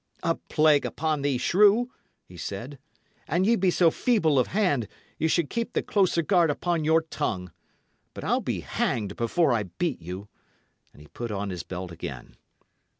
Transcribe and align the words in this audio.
"A 0.23 0.33
plague 0.33 0.83
upon 0.83 1.21
thee, 1.21 1.37
shrew!" 1.37 1.91
he 2.25 2.35
said. 2.35 2.79
"An 3.27 3.43
ye 3.43 3.55
be 3.55 3.69
so 3.69 3.91
feeble 3.91 4.39
of 4.39 4.47
hand, 4.47 4.87
ye 5.19 5.27
should 5.27 5.47
keep 5.47 5.73
the 5.73 5.83
closer 5.83 6.23
guard 6.23 6.49
upon 6.49 6.83
your 6.83 7.03
tongue. 7.03 7.51
But 8.15 8.23
I'll 8.23 8.41
be 8.41 8.61
hanged 8.61 9.15
before 9.15 9.53
I 9.53 9.61
beat 9.77 10.01
you!" 10.01 10.27
and 10.91 11.03
he 11.03 11.07
put 11.09 11.29
on 11.29 11.51
his 11.51 11.61
belt 11.61 11.91
again. 11.91 12.35